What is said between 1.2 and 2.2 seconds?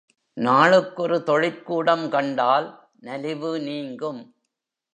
தொழிற்கூடம்